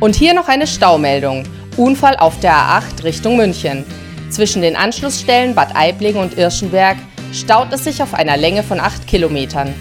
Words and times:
Und 0.00 0.14
hier 0.14 0.32
noch 0.32 0.48
eine 0.48 0.66
Staumeldung. 0.66 1.44
Unfall 1.76 2.16
auf 2.16 2.40
der 2.40 2.54
A8 2.54 3.04
Richtung 3.04 3.36
München. 3.36 3.84
Zwischen 4.30 4.62
den 4.62 4.74
Anschlussstellen 4.74 5.54
Bad 5.54 5.76
Aiblingen 5.76 6.22
und 6.22 6.38
Irschenberg 6.38 6.96
staut 7.34 7.70
es 7.72 7.84
sich 7.84 8.02
auf 8.02 8.14
einer 8.14 8.38
Länge 8.38 8.62
von 8.62 8.80
8 8.80 9.06
Kilometern. 9.06 9.74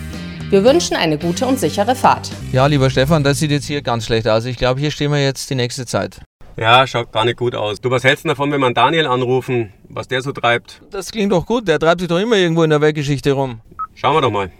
Wir 0.49 0.65
wünschen 0.65 0.97
eine 0.97 1.17
gute 1.17 1.45
und 1.45 1.57
sichere 1.57 1.95
Fahrt. 1.95 2.31
Ja, 2.51 2.65
lieber 2.65 2.89
Stefan, 2.89 3.23
das 3.23 3.39
sieht 3.39 3.51
jetzt 3.51 3.67
hier 3.67 3.81
ganz 3.81 4.07
schlecht 4.07 4.27
aus. 4.27 4.43
Ich 4.43 4.57
glaube, 4.57 4.81
hier 4.81 4.91
stehen 4.91 5.11
wir 5.11 5.23
jetzt 5.23 5.49
die 5.49 5.55
nächste 5.55 5.85
Zeit. 5.85 6.19
Ja, 6.57 6.85
schaut 6.85 7.13
gar 7.13 7.23
nicht 7.23 7.37
gut 7.37 7.55
aus. 7.55 7.79
Du, 7.79 7.89
was 7.89 8.03
hältst 8.03 8.25
du 8.25 8.29
davon, 8.29 8.51
wenn 8.51 8.59
wir 8.59 8.73
Daniel 8.73 9.07
anrufen, 9.07 9.71
was 9.87 10.09
der 10.09 10.21
so 10.21 10.33
treibt? 10.33 10.81
Das 10.91 11.11
klingt 11.11 11.31
doch 11.31 11.45
gut. 11.45 11.65
Der 11.65 11.79
treibt 11.79 12.01
sich 12.01 12.09
doch 12.09 12.19
immer 12.19 12.35
irgendwo 12.35 12.63
in 12.63 12.71
der 12.71 12.81
Weltgeschichte 12.81 13.31
rum. 13.31 13.61
Schauen 13.95 14.15
wir 14.15 14.21
doch 14.21 14.31
mal. 14.31 14.51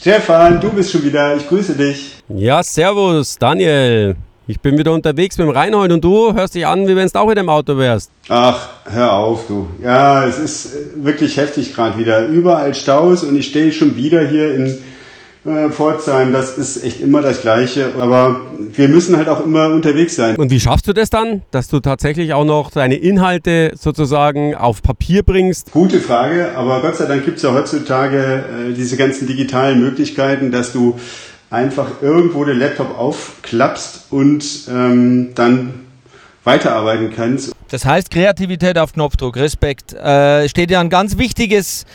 Stefan, 0.00 0.58
du 0.58 0.70
bist 0.70 0.92
schon 0.92 1.04
wieder. 1.04 1.36
Ich 1.36 1.46
grüße 1.46 1.74
dich. 1.74 2.14
Ja, 2.30 2.62
servus, 2.62 3.36
Daniel. 3.36 4.16
Ich 4.46 4.58
bin 4.58 4.78
wieder 4.78 4.92
unterwegs 4.92 5.36
mit 5.36 5.46
dem 5.46 5.50
Reinhold 5.50 5.92
und 5.92 6.02
du 6.02 6.32
hörst 6.32 6.54
dich 6.54 6.66
an, 6.66 6.88
wie 6.88 6.96
wenn 6.96 7.06
du 7.06 7.18
auch 7.18 7.28
in 7.28 7.36
dem 7.36 7.50
Auto 7.50 7.76
wärst. 7.76 8.10
Ach, 8.30 8.70
hör 8.84 9.12
auf, 9.12 9.46
du. 9.46 9.68
Ja, 9.82 10.24
es 10.24 10.38
ist 10.38 10.70
wirklich 11.04 11.36
heftig 11.36 11.74
gerade 11.74 11.98
wieder. 11.98 12.26
Überall 12.28 12.74
Staus 12.74 13.22
und 13.24 13.36
ich 13.36 13.48
stehe 13.48 13.72
schon 13.72 13.94
wieder 13.94 14.26
hier 14.26 14.54
in 14.54 14.78
äh, 15.44 15.70
Pforzheim. 15.70 16.32
Das 16.32 16.58
ist 16.58 16.84
echt 16.84 17.00
immer 17.00 17.22
das 17.22 17.40
Gleiche. 17.42 17.92
Aber 17.98 18.40
wir 18.74 18.88
müssen 18.88 19.16
halt 19.16 19.28
auch 19.28 19.44
immer 19.44 19.68
unterwegs 19.68 20.16
sein. 20.16 20.36
Und 20.36 20.50
wie 20.50 20.60
schaffst 20.60 20.86
du 20.86 20.92
das 20.92 21.10
dann, 21.10 21.42
dass 21.50 21.68
du 21.68 21.80
tatsächlich 21.80 22.34
auch 22.34 22.44
noch 22.44 22.70
deine 22.70 22.96
Inhalte 22.96 23.72
sozusagen 23.74 24.54
auf 24.54 24.82
Papier 24.82 25.22
bringst? 25.22 25.72
Gute 25.72 26.00
Frage, 26.00 26.50
aber 26.56 26.80
Gott 26.82 26.96
sei 26.96 27.06
Dank 27.06 27.24
gibt 27.24 27.38
es 27.38 27.42
ja 27.42 27.52
heutzutage 27.52 28.44
äh, 28.70 28.72
diese 28.74 28.96
ganzen 28.96 29.26
digitalen 29.26 29.80
Möglichkeiten, 29.80 30.50
dass 30.50 30.72
du 30.72 30.98
einfach 31.50 32.00
irgendwo 32.00 32.44
den 32.44 32.58
Laptop 32.58 32.96
aufklappst 32.96 34.06
und 34.10 34.44
ähm, 34.70 35.30
dann 35.34 35.74
weiterarbeiten 36.44 37.12
kannst. 37.14 37.52
Das 37.70 37.84
heißt 37.84 38.10
Kreativität 38.10 38.78
auf 38.78 38.92
Knopfdruck, 38.92 39.36
Respekt. 39.36 39.92
Äh, 39.92 40.48
steht 40.48 40.70
ja 40.70 40.80
ein 40.80 40.90
ganz 40.90 41.18
wichtiges 41.18 41.86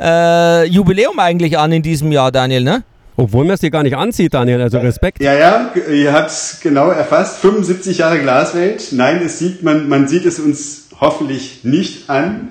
äh, 0.00 0.66
Jubiläum 0.66 1.18
eigentlich 1.18 1.58
an 1.58 1.72
in 1.72 1.82
diesem 1.82 2.12
Jahr, 2.12 2.32
Daniel, 2.32 2.62
ne? 2.62 2.82
Obwohl 3.16 3.44
man 3.44 3.54
es 3.54 3.60
dir 3.60 3.70
gar 3.70 3.82
nicht 3.82 3.96
anzieht, 3.96 4.34
Daniel, 4.34 4.60
also 4.60 4.78
Respekt. 4.78 5.22
Ja, 5.22 5.34
ja, 5.34 5.72
ihr 5.90 6.12
habt 6.12 6.30
es 6.30 6.58
genau 6.62 6.90
erfasst. 6.90 7.38
75 7.38 7.98
Jahre 7.98 8.18
Glaswelt. 8.20 8.88
Nein, 8.92 9.22
es 9.24 9.38
sieht 9.38 9.62
man, 9.62 9.88
man 9.88 10.08
sieht 10.08 10.26
es 10.26 10.40
uns 10.40 10.88
hoffentlich 11.00 11.60
nicht 11.62 12.10
an. 12.10 12.48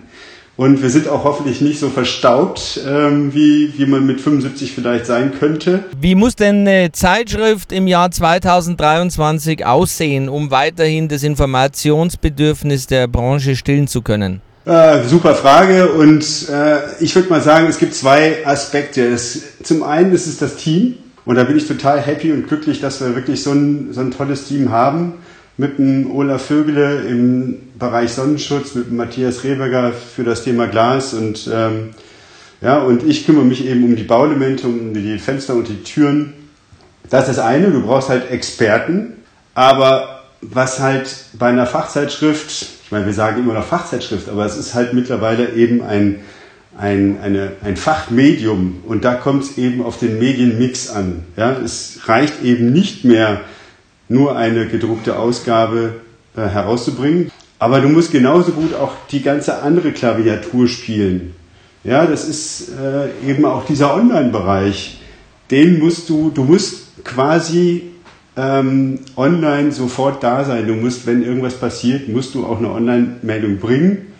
Und 0.55 0.83
wir 0.83 0.91
sind 0.91 1.07
auch 1.07 1.23
hoffentlich 1.23 1.61
nicht 1.61 1.79
so 1.79 1.89
verstaubt, 1.89 2.79
ähm, 2.87 3.33
wie, 3.33 3.73
wie 3.75 3.87
man 3.87 4.05
mit 4.05 4.21
75 4.21 4.71
vielleicht 4.71 5.07
sein 5.07 5.33
könnte. 5.39 5.83
Wie 5.99 6.13
muss 6.13 6.35
denn 6.35 6.67
eine 6.67 6.91
Zeitschrift 6.91 7.71
im 7.71 7.87
Jahr 7.87 8.11
2023 8.11 9.65
aussehen, 9.65 10.29
um 10.29 10.51
weiterhin 10.51 11.07
das 11.07 11.23
Informationsbedürfnis 11.23 12.85
der 12.85 13.07
Branche 13.07 13.55
stillen 13.55 13.87
zu 13.87 14.03
können? 14.03 14.41
Äh, 14.65 15.03
super 15.03 15.35
Frage 15.35 15.91
und 15.91 16.23
äh, 16.49 16.77
ich 17.01 17.13
würde 17.15 17.27
mal 17.27 17.41
sagen, 17.41 17.67
es 17.67 17.79
gibt 17.79 17.93
zwei 17.95 18.45
Aspekte. 18.45 19.05
Es, 19.05 19.52
zum 19.63 19.83
einen 19.83 20.11
ist 20.13 20.27
es 20.27 20.37
das 20.37 20.55
Team. 20.57 20.95
Und 21.25 21.35
da 21.35 21.43
bin 21.43 21.55
ich 21.55 21.67
total 21.67 22.01
happy 22.01 22.31
und 22.33 22.47
glücklich, 22.47 22.81
dass 22.81 22.99
wir 22.99 23.15
wirklich 23.15 23.43
so 23.43 23.51
ein, 23.51 23.93
so 23.93 24.01
ein 24.01 24.11
tolles 24.11 24.45
Team 24.45 24.71
haben. 24.71 25.13
Mit 25.55 25.77
dem 25.77 26.11
Olaf 26.11 26.45
Vögele 26.45 27.01
im 27.01 27.59
Bereich 27.77 28.11
Sonnenschutz, 28.11 28.75
mit 28.75 28.89
dem 28.89 28.97
Matthias 28.97 29.43
Rehberger 29.43 29.93
für 29.93 30.23
das 30.23 30.43
Thema 30.43 30.67
Glas. 30.67 31.13
Und 31.13 31.49
ähm, 31.51 31.91
ja, 32.59 32.79
und 32.79 33.03
ich 33.03 33.25
kümmere 33.25 33.45
mich 33.45 33.65
eben 33.65 33.83
um 33.83 33.95
die 33.95 34.03
Bauelemente, 34.03 34.67
um 34.67 34.93
die 34.93 35.19
Fenster 35.19 35.53
und 35.53 35.67
die 35.67 35.83
Türen. 35.83 36.33
Das 37.09 37.27
ist 37.27 37.37
das 37.37 37.45
eine, 37.45 37.71
du 37.71 37.81
brauchst 37.81 38.09
halt 38.09 38.31
Experten, 38.31 39.13
aber 39.53 40.23
was 40.41 40.79
halt 40.79 41.13
bei 41.33 41.47
einer 41.47 41.65
Fachzeitschrift, 41.65 42.51
ich 42.85 42.91
meine, 42.91 43.05
wir 43.05 43.13
sagen 43.13 43.39
immer 43.39 43.53
noch 43.53 43.65
Fachzeitschrift, 43.65 44.29
aber 44.29 44.45
es 44.45 44.57
ist 44.57 44.73
halt 44.73 44.93
mittlerweile 44.93 45.53
eben 45.53 45.81
ein, 45.83 46.21
ein, 46.77 47.19
eine, 47.21 47.53
ein 47.63 47.77
Fachmedium 47.77 48.81
und 48.87 49.05
da 49.05 49.15
kommt 49.15 49.43
es 49.43 49.57
eben 49.57 49.83
auf 49.83 49.99
den 49.99 50.19
Medienmix 50.19 50.89
an. 50.89 51.23
Ja, 51.37 51.51
es 51.53 52.01
reicht 52.05 52.43
eben 52.43 52.73
nicht 52.73 53.05
mehr, 53.05 53.41
nur 54.09 54.35
eine 54.35 54.67
gedruckte 54.67 55.17
Ausgabe 55.17 56.01
äh, 56.35 56.41
herauszubringen. 56.41 57.31
Aber 57.59 57.79
du 57.79 57.87
musst 57.87 58.11
genauso 58.11 58.51
gut 58.51 58.73
auch 58.73 58.91
die 59.11 59.21
ganze 59.21 59.61
andere 59.61 59.91
Klaviatur 59.91 60.67
spielen. 60.67 61.33
Ja, 61.83 62.05
das 62.05 62.27
ist 62.27 62.69
äh, 62.69 63.29
eben 63.29 63.45
auch 63.45 63.65
dieser 63.65 63.93
Online-Bereich. 63.95 64.99
Den 65.51 65.79
musst 65.79 66.09
du, 66.09 66.29
du 66.29 66.43
musst 66.43 67.03
quasi 67.03 67.91
ähm, 68.35 68.99
online 69.15 69.71
sofort 69.71 70.23
da 70.23 70.43
sein. 70.43 70.67
Du 70.67 70.73
musst, 70.73 71.05
wenn 71.05 71.23
irgendwas 71.23 71.55
passiert, 71.55 72.09
musst 72.09 72.35
du 72.35 72.45
auch 72.45 72.57
eine 72.57 72.71
Online-Meldung 72.71 73.57
bringen 73.57 74.13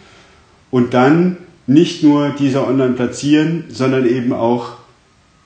und 0.72 0.94
dann 0.94 1.38
nicht 1.68 2.03
nur 2.03 2.35
diese 2.38 2.68
online 2.68 2.94
platzieren, 2.94 3.66
sondern 3.69 4.07
eben 4.07 4.34
auch 4.34 4.78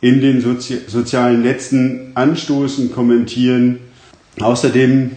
in 0.01 0.21
den 0.21 0.41
Sozi 0.41 0.79
sozialen 0.87 1.41
Netzen 1.41 2.11
anstoßen, 2.13 2.91
kommentieren, 2.91 3.79
Außerdem, 4.39 5.11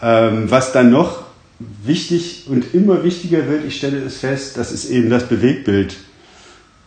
ähm, 0.00 0.50
was 0.50 0.72
dann 0.72 0.90
noch 0.90 1.24
wichtig 1.58 2.46
und 2.48 2.74
immer 2.74 3.02
wichtiger 3.02 3.48
wird, 3.48 3.64
ich 3.64 3.76
stelle 3.76 3.98
es 3.98 4.18
fest, 4.18 4.56
das 4.56 4.72
ist 4.72 4.90
eben 4.90 5.10
das 5.10 5.28
Bewegtbild. 5.28 5.96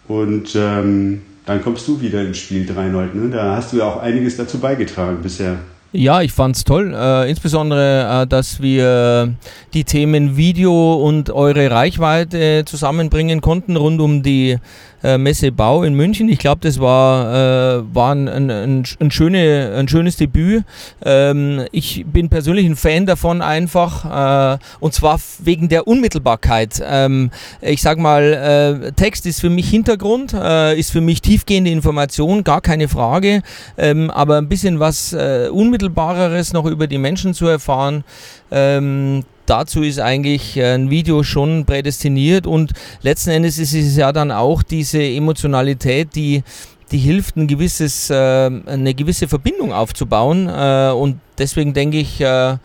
Und 0.08 0.56
ähm, 0.56 1.22
dann 1.46 1.62
kommst 1.62 1.88
du 1.88 2.00
wieder 2.00 2.22
ins 2.22 2.38
Spiel, 2.38 2.70
Reinhold. 2.72 3.16
Ne? 3.16 3.30
Da 3.30 3.56
hast 3.56 3.74
du 3.74 3.78
ja 3.78 3.86
auch 3.86 4.02
einiges 4.02 4.38
dazu 4.38 4.60
beigetragen 4.60 5.20
bisher. 5.22 5.58
Ja, 5.98 6.22
ich 6.22 6.32
fand's 6.32 6.64
toll. 6.64 6.94
Äh, 6.96 7.28
insbesondere, 7.28 8.22
äh, 8.22 8.28
dass 8.28 8.62
wir 8.62 9.34
die 9.74 9.84
Themen 9.84 10.38
Video 10.38 10.94
und 10.94 11.32
eure 11.32 11.72
Reichweite 11.72 12.66
zusammenbringen 12.66 13.42
konnten 13.42 13.76
rund 13.76 14.00
um 14.00 14.22
die 14.22 14.60
äh, 15.04 15.18
Messe 15.18 15.52
Bau 15.52 15.84
in 15.84 15.94
München. 15.94 16.30
Ich 16.30 16.40
glaube, 16.40 16.60
das 16.62 16.80
war, 16.80 17.80
äh, 17.80 17.84
war 17.94 18.14
ein, 18.14 18.28
ein, 18.28 18.84
ein, 19.00 19.12
schöne, 19.12 19.74
ein 19.76 19.88
schönes 19.88 20.18
Debüt. 20.18 20.64
Ähm, 21.04 21.66
ich 21.72 22.06
bin 22.06 22.30
persönlich 22.30 22.66
ein 22.66 22.76
Fan 22.76 23.06
davon 23.06 23.42
einfach 23.42 24.56
äh, 24.56 24.58
und 24.80 24.94
zwar 24.94 25.20
wegen 25.40 25.70
der 25.70 25.88
Unmittelbarkeit. 25.88 26.82
Ähm, 26.86 27.32
ich 27.62 27.82
sag 27.82 27.98
mal, 27.98 28.88
äh, 28.88 28.92
Text 28.94 29.26
ist 29.26 29.42
für 29.42 29.50
mich 29.50 29.70
Hintergrund, 29.70 30.34
äh, 30.34 30.78
ist 30.78 30.92
für 30.92 31.02
mich 31.02 31.22
tiefgehende 31.22 31.72
Information, 31.72 32.44
gar 32.44 32.62
keine 32.62 32.88
Frage, 32.88 33.42
ähm, 33.78 34.10
aber 34.10 34.38
ein 34.38 34.50
bisschen 34.50 34.80
was 34.80 35.14
äh, 35.14 35.50
Unmittelbareres 35.88 36.54
noch 36.54 36.66
über 36.66 36.88
die 36.88 36.98
Menschen 36.98 37.34
zu 37.34 37.48
erfahren. 37.48 38.04
Ähm, 38.52 39.24
dazu 39.46 39.82
ist 39.84 40.00
eigentlich 40.00 40.58
äh, 40.58 40.76
ein 40.76 40.90
Video 40.90 41.24
schon 41.24 41.66
prädestiniert 41.66 42.46
und 42.48 42.74
letzten 43.02 43.32
Endes 43.32 43.58
ist 43.58 43.74
es 43.74 43.96
ja 43.96 44.12
dann 44.12 44.32
auch 44.32 44.64
diese 44.64 45.02
Emotionalität, 45.02 46.16
die 46.16 46.44
die 46.90 47.00
hilft, 47.00 47.36
ein 47.36 47.48
gewisses, 47.48 48.10
äh, 48.10 48.16
eine 48.16 48.94
gewisse 48.94 49.28
Verbindung 49.28 49.74
aufzubauen. 49.74 50.48
Äh, 50.48 50.92
und 50.92 51.20
deswegen 51.38 51.74
denke 51.74 51.98
ich, 51.98 52.22
äh, 52.22 52.56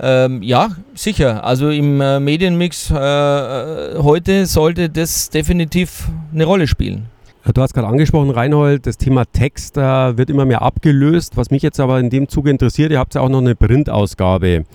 ähm, 0.00 0.42
ja, 0.42 0.70
sicher. 0.96 1.44
Also 1.44 1.70
im 1.70 2.00
äh, 2.00 2.18
Medienmix 2.18 2.90
äh, 2.90 2.94
heute 2.94 4.46
sollte 4.46 4.90
das 4.90 5.30
definitiv 5.30 6.08
eine 6.34 6.46
Rolle 6.46 6.66
spielen. 6.66 7.06
Du 7.42 7.62
hast 7.62 7.72
gerade 7.72 7.86
angesprochen, 7.88 8.28
Reinhold, 8.28 8.86
das 8.86 8.98
Thema 8.98 9.24
Text 9.24 9.78
äh, 9.78 10.18
wird 10.18 10.28
immer 10.28 10.44
mehr 10.44 10.60
abgelöst. 10.60 11.38
Was 11.38 11.50
mich 11.50 11.62
jetzt 11.62 11.80
aber 11.80 11.98
in 11.98 12.10
dem 12.10 12.28
Zuge 12.28 12.50
interessiert, 12.50 12.92
ihr 12.92 12.98
habt 12.98 13.14
ja 13.14 13.22
auch 13.22 13.30
noch 13.30 13.38
eine 13.38 13.54
Printausgabe. 13.54 14.58
Und 14.58 14.66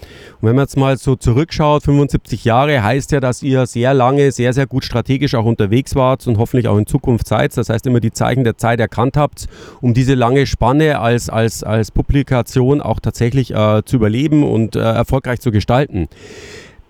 wenn 0.42 0.56
man 0.56 0.64
jetzt 0.64 0.76
mal 0.76 0.98
so 0.98 1.16
zurückschaut, 1.16 1.84
75 1.84 2.44
Jahre 2.44 2.82
heißt 2.82 3.12
ja, 3.12 3.20
dass 3.20 3.44
ihr 3.44 3.68
sehr 3.68 3.94
lange, 3.94 4.32
sehr, 4.32 4.52
sehr 4.52 4.66
gut 4.66 4.84
strategisch 4.84 5.36
auch 5.36 5.46
unterwegs 5.46 5.94
wart 5.94 6.26
und 6.26 6.40
hoffentlich 6.40 6.68
auch 6.68 6.78
in 6.80 6.88
Zukunft 6.88 7.28
seid. 7.28 7.56
Das 7.56 7.70
heißt, 7.70 7.86
immer 7.86 8.00
die 8.00 8.12
Zeichen 8.12 8.44
der 8.44 8.58
Zeit 8.58 8.80
erkannt 8.80 9.16
habt, 9.16 9.46
um 9.82 9.94
diese 9.94 10.16
lange 10.16 10.48
Spanne 10.48 11.00
als, 11.00 11.30
als, 11.30 11.64
als 11.64 11.92
Publikation 11.92 12.82
auch 12.82 13.00
tatsächlich 13.00 13.54
äh, 13.54 13.84
zu 13.86 13.98
überleben 13.98 14.44
und 14.44 14.76
äh, 14.76 14.80
erfolgreich 14.80 15.40
zu 15.40 15.52
gestalten. 15.52 16.08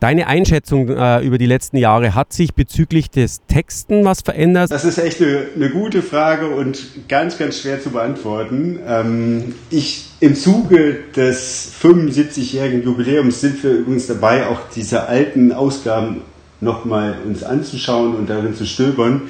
Deine 0.01 0.27
Einschätzung 0.27 0.89
äh, 0.89 1.21
über 1.21 1.37
die 1.37 1.45
letzten 1.45 1.77
Jahre, 1.77 2.15
hat 2.15 2.33
sich 2.33 2.53
bezüglich 2.53 3.09
des 3.09 3.41
Texten 3.47 4.03
was 4.03 4.21
verändert? 4.21 4.69
Das 4.69 4.83
ist 4.83 4.97
echt 4.97 5.21
eine, 5.21 5.45
eine 5.55 5.69
gute 5.69 6.01
Frage 6.01 6.49
und 6.49 7.07
ganz, 7.07 7.37
ganz 7.37 7.61
schwer 7.61 7.81
zu 7.81 7.91
beantworten. 7.91 8.79
Ähm, 8.85 9.55
ich, 9.69 10.09
Im 10.19 10.35
Zuge 10.35 10.97
des 11.15 11.71
75-jährigen 11.81 12.83
Jubiläums 12.83 13.39
sind 13.39 13.63
wir 13.63 13.71
übrigens 13.71 14.07
dabei, 14.07 14.47
auch 14.47 14.59
diese 14.75 15.07
alten 15.07 15.53
Ausgaben 15.53 16.21
nochmal 16.59 17.15
uns 17.25 17.43
anzuschauen 17.43 18.15
und 18.15 18.29
darin 18.29 18.53
zu 18.53 18.65
stöbern. 18.65 19.23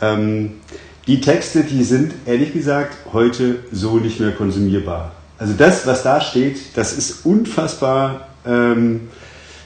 Ähm, 0.00 0.52
die 1.06 1.20
Texte, 1.20 1.64
die 1.64 1.84
sind 1.84 2.14
ehrlich 2.24 2.54
gesagt 2.54 2.96
heute 3.12 3.56
so 3.72 3.98
nicht 3.98 4.20
mehr 4.20 4.32
konsumierbar. 4.32 5.12
Also 5.36 5.52
das, 5.52 5.86
was 5.86 6.02
da 6.02 6.22
steht, 6.22 6.76
das 6.76 6.94
ist 6.96 7.26
unfassbar... 7.26 8.28
Ähm, 8.46 9.08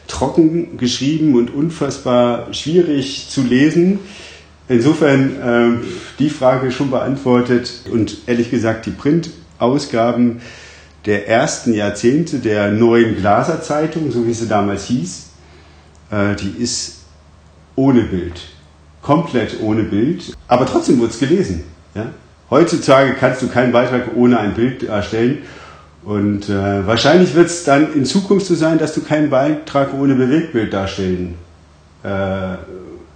trocken 0.06 0.76
geschrieben 0.79 1.35
und 1.35 1.53
unfassbar 1.53 2.53
schwierig 2.53 3.29
zu 3.29 3.43
lesen. 3.43 3.99
insofern 4.69 5.37
äh, 5.41 5.87
die 6.19 6.31
Frage 6.31 6.73
schon 6.73 6.91
beantwortet 6.91 7.73
und 7.93 8.19
ehrlich 8.26 8.50
gesagt 8.50 8.87
die 8.87 8.91
Printausgaben 8.91 10.41
der 11.06 11.29
ersten 11.29 11.73
Jahrzehnte 11.73 12.38
der 12.41 12.73
neuen 12.73 13.17
Glaser 13.17 13.62
Zeitung, 13.62 14.11
so 14.11 14.26
wie 14.26 14.32
sie 14.32 14.49
damals 14.49 14.87
hieß, 14.87 15.26
äh, 16.11 16.35
die 16.35 16.62
ist 16.62 17.05
ohne 17.76 18.02
Bild, 18.02 18.41
komplett 19.02 19.61
ohne 19.61 19.85
Bild, 19.85 20.35
aber 20.49 20.67
trotzdem 20.67 20.99
wurde 20.99 21.11
es 21.11 21.20
gelesen. 21.20 21.62
Ja? 21.94 22.11
Heutzutage 22.50 23.14
kannst 23.14 23.43
du 23.43 23.49
keinen 23.49 23.73
Beitrag 23.73 24.17
ohne 24.17 24.38
ein 24.38 24.55
Bild 24.55 24.85
erstellen. 24.85 25.38
Und 26.06 26.49
äh, 26.49 26.87
wahrscheinlich 26.87 27.35
wird 27.35 27.47
es 27.47 27.64
dann 27.64 27.93
in 27.93 28.05
Zukunft 28.05 28.47
so 28.47 28.55
sein, 28.55 28.79
dass 28.79 28.94
du 28.94 29.03
keinen 29.03 29.29
Beitrag 29.29 29.93
ohne 29.93 30.14
Bewegtbild 30.14 30.73
darstellen 30.73 31.35
äh, 32.05 32.08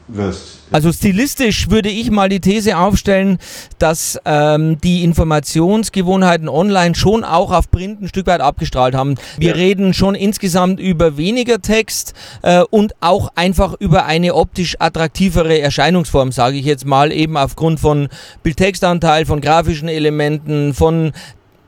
wirst. 0.08 0.58
Also 0.72 0.92
stilistisch 0.92 1.70
würde 1.70 1.88
ich 1.88 2.10
mal 2.10 2.28
die 2.28 2.40
These 2.40 2.76
aufstellen, 2.76 3.38
dass 3.78 4.18
ähm, 4.24 4.80
die 4.80 5.04
Informationsgewohnheiten 5.04 6.48
online 6.48 6.96
schon 6.96 7.22
auch 7.22 7.52
auf 7.52 7.70
Print 7.70 8.02
ein 8.02 8.08
Stück 8.08 8.26
weit 8.26 8.40
abgestrahlt 8.40 8.96
haben. 8.96 9.14
Wir 9.38 9.50
ja. 9.50 9.54
reden 9.54 9.94
schon 9.94 10.16
insgesamt 10.16 10.80
über 10.80 11.16
weniger 11.16 11.62
Text 11.62 12.14
äh, 12.42 12.62
und 12.70 12.94
auch 13.00 13.30
einfach 13.36 13.74
über 13.78 14.06
eine 14.06 14.34
optisch 14.34 14.76
attraktivere 14.80 15.60
Erscheinungsform, 15.60 16.32
sage 16.32 16.56
ich 16.56 16.64
jetzt 16.64 16.86
mal, 16.86 17.12
eben 17.12 17.36
aufgrund 17.36 17.78
von 17.78 18.08
Bildtextanteil, 18.42 19.26
von 19.26 19.40
grafischen 19.40 19.88
Elementen, 19.88 20.74
von 20.74 21.12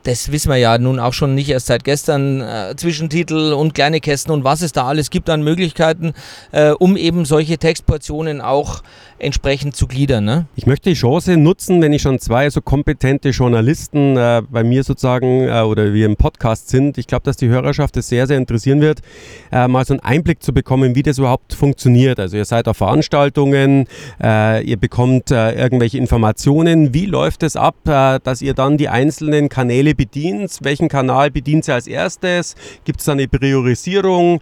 das 0.04 0.32
wissen 0.32 0.50
wir 0.50 0.56
ja 0.56 0.78
nun 0.78 0.98
auch 0.98 1.12
schon 1.12 1.34
nicht 1.34 1.48
erst 1.48 1.66
seit 1.66 1.84
gestern, 1.84 2.40
äh, 2.40 2.74
Zwischentitel 2.76 3.52
und 3.52 3.74
kleine 3.74 4.00
Kästen 4.00 4.32
und 4.32 4.44
was 4.44 4.62
es 4.62 4.72
da 4.72 4.86
alles 4.86 5.10
gibt 5.10 5.30
an 5.30 5.42
Möglichkeiten, 5.42 6.12
äh, 6.50 6.70
um 6.70 6.96
eben 6.96 7.24
solche 7.24 7.58
Textportionen 7.58 8.40
auch 8.40 8.82
entsprechend 9.22 9.76
zu 9.76 9.86
gliedern. 9.86 10.24
Ne? 10.24 10.46
Ich 10.56 10.66
möchte 10.66 10.90
die 10.90 10.96
Chance 10.96 11.36
nutzen, 11.36 11.80
wenn 11.80 11.92
ich 11.92 12.02
schon 12.02 12.18
zwei 12.18 12.50
so 12.50 12.60
kompetente 12.60 13.30
Journalisten 13.30 14.16
äh, 14.16 14.42
bei 14.50 14.64
mir 14.64 14.82
sozusagen 14.82 15.48
äh, 15.48 15.60
oder 15.60 15.94
wir 15.94 16.06
im 16.06 16.16
Podcast 16.16 16.68
sind. 16.68 16.98
Ich 16.98 17.06
glaube, 17.06 17.22
dass 17.22 17.36
die 17.36 17.48
Hörerschaft 17.48 17.96
es 17.96 18.08
sehr, 18.08 18.26
sehr 18.26 18.38
interessieren 18.38 18.80
wird, 18.80 19.00
äh, 19.52 19.68
mal 19.68 19.84
so 19.84 19.94
einen 19.94 20.00
Einblick 20.00 20.42
zu 20.42 20.52
bekommen, 20.52 20.96
wie 20.96 21.02
das 21.02 21.18
überhaupt 21.18 21.54
funktioniert. 21.54 22.18
Also 22.18 22.36
ihr 22.36 22.44
seid 22.44 22.66
auf 22.66 22.78
Veranstaltungen, 22.78 23.86
äh, 24.22 24.64
ihr 24.64 24.76
bekommt 24.76 25.30
irgendwelche 25.30 25.98
Informationen. 25.98 26.92
Wie 26.92 27.06
läuft 27.06 27.42
es 27.42 27.56
ab, 27.56 27.76
dass 27.84 28.42
ihr 28.42 28.54
dann 28.54 28.76
die 28.76 28.88
einzelnen 28.88 29.48
Kanäle 29.48 29.91
bedient? 29.94 30.58
Welchen 30.62 30.88
Kanal 30.88 31.30
bedient 31.30 31.68
ihr 31.68 31.74
als 31.74 31.86
erstes? 31.86 32.56
Gibt 32.84 33.00
es 33.00 33.06
da 33.06 33.12
eine 33.12 33.28
Priorisierung? 33.28 34.40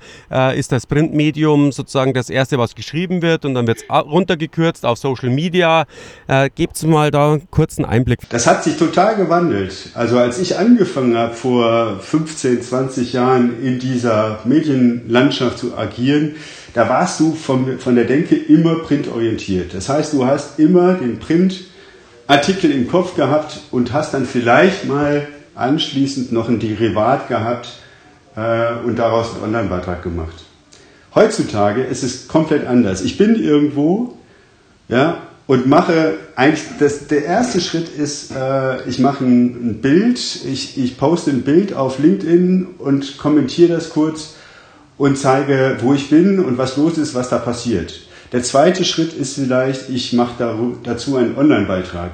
ist 0.55 0.73
das 0.73 0.87
Printmedium 0.87 1.73
sozusagen 1.73 2.15
das 2.15 2.31
erste, 2.31 2.59
was 2.59 2.75
geschrieben 2.75 3.21
wird 3.23 3.45
und 3.45 3.55
dann 3.55 3.67
wird 3.67 3.79
es 3.79 3.85
runtergekürt? 3.91 4.71
gestürzt 4.71 4.87
auf 4.87 4.99
Social 4.99 5.31
Media. 5.31 5.87
Äh, 6.27 6.51
Gebt 6.55 6.83
mal 6.85 7.11
da 7.11 7.33
einen 7.33 7.51
kurzen 7.51 7.85
Einblick. 7.85 8.21
Das 8.31 8.47
hat 8.47 8.65
sich 8.65 8.77
total 8.77 9.17
gewandelt. 9.17 9.91
Also 9.95 10.19
als 10.19 10.39
ich 10.39 10.59
angefangen 10.59 11.17
habe 11.17 11.35
vor 11.35 11.99
15, 12.01 12.63
20 12.63 13.13
Jahren 13.13 13.63
in 13.63 13.79
dieser 13.79 14.41
Medienlandschaft 14.45 15.59
zu 15.59 15.77
agieren, 15.77 16.37
da 16.75 16.89
warst 16.89 17.21
du 17.21 17.35
von, 17.35 17.79
von 17.79 17.97
der 17.97 18.05
Denke 18.05 18.37
immer 18.37 18.77
printorientiert. 18.77 19.75
Das 19.75 19.89
heißt, 19.89 20.13
du 20.13 20.27
hast 20.27 20.59
immer 20.59 20.95
den 20.95 21.19
Printartikel 21.19 22.71
im 22.71 22.87
Kopf 22.87 23.17
gehabt 23.17 23.61
und 23.73 23.93
hast 23.93 24.15
dann 24.15 24.25
vielleicht 24.25 24.87
mal 24.87 25.27
anschließend 25.55 26.33
noch 26.33 26.49
ein 26.49 26.59
Derivat 26.59 27.29
gehabt 27.29 27.69
äh, 28.37 28.75
und 28.85 28.99
daraus 28.99 29.35
einen 29.35 29.45
Online-Beitrag 29.45 30.03
gemacht. 30.03 30.45
Heutzutage 31.15 31.83
ist 31.83 32.03
es 32.03 32.29
komplett 32.29 32.67
anders. 32.67 33.03
Ich 33.03 33.19
bin 33.19 33.43
irgendwo 33.43 34.17
ja, 34.89 35.23
und 35.47 35.67
mache 35.67 36.15
eigentlich, 36.37 36.65
das, 36.79 37.09
der 37.09 37.25
erste 37.25 37.61
Schritt 37.61 37.89
ist, 37.89 38.31
äh, 38.31 38.89
ich 38.89 38.99
mache 39.01 39.25
ein, 39.25 39.71
ein, 39.71 39.81
Bild, 39.81 40.19
ich, 40.45 40.79
ich 40.79 40.97
poste 40.97 41.31
ein 41.31 41.43
Bild 41.43 41.75
auf 41.75 41.99
LinkedIn 41.99 42.67
und 42.79 43.19
kommentiere 43.19 43.75
das 43.75 43.91
kurz 43.91 44.35
und 44.97 45.19
zeige, 45.19 45.79
wo 45.81 45.93
ich 45.93 46.11
bin 46.11 46.39
und 46.39 46.59
was 46.59 46.77
los 46.77 46.99
ist, 46.99 47.15
was 47.15 47.31
da 47.31 47.39
passiert. 47.39 48.01
Der 48.33 48.45
zweite 48.45 48.85
Schritt 48.85 49.13
ist 49.13 49.35
vielleicht, 49.35 49.89
ich 49.89 50.13
mache 50.13 50.77
dazu 50.85 51.17
einen 51.17 51.37
Online-Beitrag. 51.37 52.13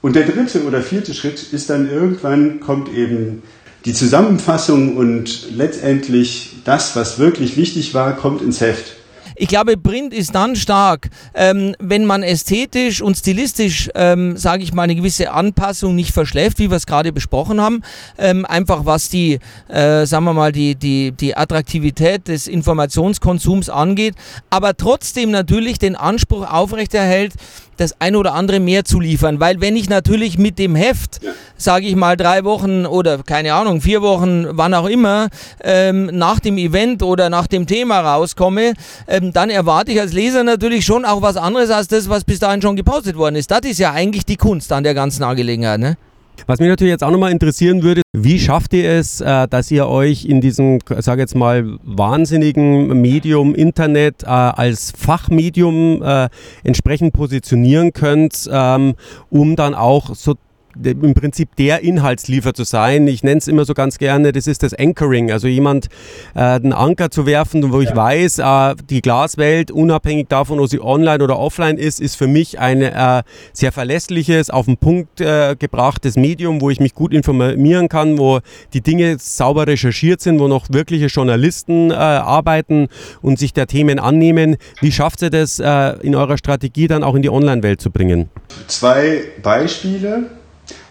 Und 0.00 0.14
der 0.14 0.26
dritte 0.26 0.64
oder 0.64 0.82
vierte 0.82 1.12
Schritt 1.14 1.52
ist 1.52 1.70
dann 1.70 1.90
irgendwann 1.90 2.60
kommt 2.60 2.92
eben 2.92 3.42
die 3.84 3.94
Zusammenfassung 3.94 4.96
und 4.96 5.50
letztendlich 5.56 6.56
das, 6.64 6.94
was 6.94 7.18
wirklich 7.18 7.56
wichtig 7.56 7.94
war, 7.94 8.14
kommt 8.16 8.42
ins 8.42 8.60
Heft. 8.60 8.98
Ich 9.40 9.46
glaube, 9.46 9.76
Print 9.76 10.12
ist 10.12 10.34
dann 10.34 10.56
stark, 10.56 11.10
ähm, 11.32 11.76
wenn 11.78 12.04
man 12.04 12.24
ästhetisch 12.24 13.00
und 13.00 13.16
stilistisch, 13.16 13.88
ähm, 13.94 14.36
sage 14.36 14.64
ich 14.64 14.72
mal, 14.72 14.82
eine 14.82 14.96
gewisse 14.96 15.30
Anpassung 15.30 15.94
nicht 15.94 16.12
verschläft, 16.12 16.58
wie 16.58 16.70
wir 16.70 16.76
es 16.76 16.86
gerade 16.86 17.12
besprochen 17.12 17.60
haben. 17.60 17.82
Ähm, 18.18 18.44
einfach 18.44 18.84
was 18.84 19.10
die, 19.10 19.38
äh, 19.68 20.06
sagen 20.06 20.24
wir 20.24 20.32
mal, 20.32 20.50
die, 20.50 20.74
die, 20.74 21.12
die 21.12 21.36
Attraktivität 21.36 22.26
des 22.26 22.48
Informationskonsums 22.48 23.70
angeht, 23.70 24.16
aber 24.50 24.76
trotzdem 24.76 25.30
natürlich 25.30 25.78
den 25.78 25.94
Anspruch 25.94 26.44
aufrechterhält, 26.44 27.34
das 27.80 28.00
ein 28.00 28.16
oder 28.16 28.34
andere 28.34 28.60
mehr 28.60 28.84
zu 28.84 29.00
liefern. 29.00 29.40
Weil 29.40 29.60
wenn 29.60 29.76
ich 29.76 29.88
natürlich 29.88 30.38
mit 30.38 30.58
dem 30.58 30.74
Heft, 30.74 31.22
ja. 31.22 31.30
sage 31.56 31.86
ich 31.86 31.96
mal, 31.96 32.16
drei 32.16 32.44
Wochen 32.44 32.86
oder 32.86 33.18
keine 33.22 33.54
Ahnung, 33.54 33.80
vier 33.80 34.02
Wochen, 34.02 34.46
wann 34.50 34.74
auch 34.74 34.86
immer, 34.86 35.28
ähm, 35.62 36.06
nach 36.12 36.40
dem 36.40 36.58
Event 36.58 37.02
oder 37.02 37.30
nach 37.30 37.46
dem 37.46 37.66
Thema 37.66 38.00
rauskomme, 38.00 38.74
ähm, 39.06 39.32
dann 39.32 39.50
erwarte 39.50 39.92
ich 39.92 40.00
als 40.00 40.12
Leser 40.12 40.44
natürlich 40.44 40.84
schon 40.84 41.04
auch 41.04 41.22
was 41.22 41.36
anderes 41.36 41.70
als 41.70 41.88
das, 41.88 42.08
was 42.08 42.24
bis 42.24 42.38
dahin 42.38 42.62
schon 42.62 42.76
gepostet 42.76 43.16
worden 43.16 43.36
ist. 43.36 43.50
Das 43.50 43.60
ist 43.60 43.78
ja 43.78 43.92
eigentlich 43.92 44.26
die 44.26 44.36
Kunst 44.36 44.72
an 44.72 44.84
der 44.84 44.94
ganzen 44.94 45.22
Angelegenheit. 45.22 45.80
Ne? 45.80 45.96
Was 46.46 46.60
mich 46.60 46.68
natürlich 46.68 46.92
jetzt 46.92 47.04
auch 47.04 47.10
nochmal 47.10 47.32
interessieren 47.32 47.82
würde, 47.82 48.02
wie 48.16 48.38
schafft 48.38 48.72
ihr 48.72 48.90
es, 48.90 49.20
äh, 49.20 49.48
dass 49.48 49.70
ihr 49.70 49.86
euch 49.86 50.24
in 50.24 50.40
diesem, 50.40 50.78
sage 50.98 51.20
jetzt 51.20 51.34
mal, 51.34 51.78
wahnsinnigen 51.82 53.00
Medium 53.00 53.54
Internet 53.54 54.22
äh, 54.22 54.26
als 54.26 54.92
Fachmedium 54.96 56.02
äh, 56.02 56.28
entsprechend 56.64 57.12
positionieren 57.12 57.92
könnt, 57.92 58.48
ähm, 58.50 58.94
um 59.30 59.56
dann 59.56 59.74
auch 59.74 60.14
so 60.14 60.34
im 60.82 61.14
Prinzip 61.14 61.56
der 61.56 61.82
Inhaltsliefer 61.82 62.54
zu 62.54 62.64
sein. 62.64 63.06
Ich 63.08 63.22
nenne 63.22 63.38
es 63.38 63.48
immer 63.48 63.64
so 63.64 63.74
ganz 63.74 63.98
gerne, 63.98 64.32
das 64.32 64.46
ist 64.46 64.62
das 64.62 64.74
Anchoring, 64.74 65.30
also 65.30 65.48
jemand 65.48 65.88
äh, 66.34 66.40
einen 66.40 66.72
Anker 66.72 67.10
zu 67.10 67.26
werfen, 67.26 67.72
wo 67.72 67.80
ich 67.80 67.94
weiß, 67.94 68.38
äh, 68.38 68.74
die 68.88 69.02
Glaswelt, 69.02 69.70
unabhängig 69.70 70.28
davon, 70.28 70.60
ob 70.60 70.68
sie 70.68 70.80
online 70.80 71.22
oder 71.22 71.38
offline 71.38 71.78
ist, 71.78 72.00
ist 72.00 72.16
für 72.16 72.26
mich 72.26 72.58
ein 72.58 72.82
äh, 72.82 73.22
sehr 73.52 73.72
verlässliches, 73.72 74.50
auf 74.50 74.66
den 74.66 74.76
Punkt 74.76 75.20
äh, 75.20 75.56
gebrachtes 75.58 76.16
Medium, 76.16 76.60
wo 76.60 76.70
ich 76.70 76.80
mich 76.80 76.94
gut 76.94 77.12
informieren 77.12 77.88
kann, 77.88 78.18
wo 78.18 78.40
die 78.72 78.80
Dinge 78.80 79.16
sauber 79.18 79.66
recherchiert 79.66 80.20
sind, 80.20 80.38
wo 80.38 80.48
noch 80.48 80.66
wirkliche 80.70 81.06
Journalisten 81.06 81.90
äh, 81.90 81.94
arbeiten 81.94 82.88
und 83.22 83.38
sich 83.38 83.52
der 83.52 83.66
Themen 83.66 83.98
annehmen. 83.98 84.56
Wie 84.80 84.92
schafft 84.92 85.22
ihr 85.22 85.30
das 85.30 85.58
äh, 85.58 85.98
in 86.00 86.14
eurer 86.14 86.38
Strategie 86.38 86.86
dann 86.86 87.02
auch 87.02 87.14
in 87.14 87.22
die 87.22 87.30
Online-Welt 87.30 87.80
zu 87.80 87.90
bringen? 87.90 88.28
Zwei 88.66 89.22
Beispiele. 89.42 90.37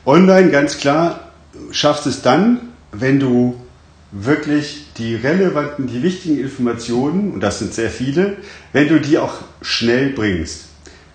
Online, 0.07 0.51
ganz 0.51 0.77
klar, 0.77 1.19
schaffst 1.71 2.07
es 2.07 2.21
dann, 2.21 2.61
wenn 2.93 3.19
du 3.19 3.61
wirklich 4.13 4.85
die 4.97 5.15
relevanten, 5.15 5.87
die 5.87 6.01
wichtigen 6.01 6.39
Informationen, 6.39 7.33
und 7.33 7.41
das 7.41 7.59
sind 7.59 7.73
sehr 7.73 7.89
viele, 7.89 8.37
wenn 8.71 8.87
du 8.87 9.01
die 9.01 9.17
auch 9.17 9.33
schnell 9.61 10.11
bringst. 10.11 10.67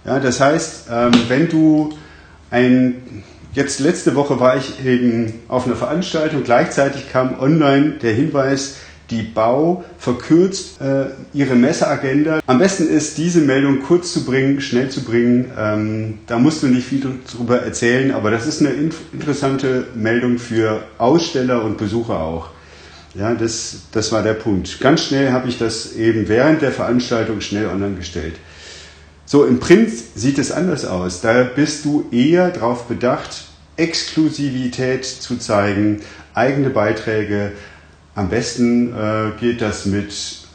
Ja, 0.04 0.20
das 0.20 0.40
heißt, 0.40 0.88
ähm, 0.90 1.12
wenn 1.28 1.48
du 1.48 1.94
ein, 2.50 3.24
jetzt 3.54 3.80
letzte 3.80 4.14
Woche 4.14 4.40
war 4.40 4.58
ich 4.58 4.84
eben 4.84 5.40
auf 5.48 5.66
einer 5.66 5.76
Veranstaltung, 5.76 6.44
gleichzeitig 6.44 7.10
kam 7.10 7.40
online 7.40 7.92
der 7.92 8.12
Hinweis, 8.12 8.76
die 9.10 9.22
Bau 9.22 9.84
verkürzt 9.98 10.80
äh, 10.80 11.06
ihre 11.34 11.54
Messeagenda. 11.54 12.40
Am 12.46 12.58
besten 12.58 12.88
ist, 12.88 13.18
diese 13.18 13.40
Meldung 13.40 13.82
kurz 13.82 14.12
zu 14.12 14.24
bringen, 14.24 14.60
schnell 14.60 14.88
zu 14.88 15.02
bringen. 15.02 15.50
Ähm, 15.58 16.18
da 16.26 16.38
musst 16.38 16.62
du 16.62 16.68
nicht 16.68 16.86
viel 16.86 17.04
darüber 17.30 17.60
erzählen, 17.60 18.12
aber 18.12 18.30
das 18.30 18.46
ist 18.46 18.60
eine 18.60 18.70
interessante 19.12 19.86
Meldung 19.94 20.38
für 20.38 20.82
Aussteller 20.98 21.64
und 21.64 21.78
Besucher 21.78 22.20
auch. 22.20 22.50
Ja, 23.14 23.34
das, 23.34 23.82
das 23.92 24.10
war 24.10 24.22
der 24.22 24.34
Punkt. 24.34 24.80
Ganz 24.80 25.04
schnell 25.04 25.32
habe 25.32 25.48
ich 25.48 25.58
das 25.58 25.94
eben 25.96 26.28
während 26.28 26.62
der 26.62 26.72
Veranstaltung 26.72 27.42
schnell 27.42 27.66
online 27.66 27.96
gestellt. 27.96 28.36
So, 29.26 29.44
im 29.44 29.60
Print 29.60 29.90
sieht 30.14 30.38
es 30.38 30.50
anders 30.50 30.84
aus. 30.84 31.20
Da 31.20 31.42
bist 31.42 31.84
du 31.84 32.06
eher 32.10 32.50
darauf 32.50 32.84
bedacht, 32.84 33.44
Exklusivität 33.76 35.04
zu 35.04 35.38
zeigen, 35.38 36.00
eigene 36.34 36.70
Beiträge, 36.70 37.52
am 38.14 38.28
besten 38.28 38.92
äh, 38.92 39.30
geht 39.40 39.60
das 39.60 39.86
mit, 39.86 40.12